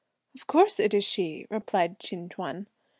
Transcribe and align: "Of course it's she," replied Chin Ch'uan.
"Of 0.33 0.47
course 0.47 0.79
it's 0.79 1.05
she," 1.05 1.45
replied 1.51 1.99
Chin 1.99 2.27
Ch'uan. 2.27 2.65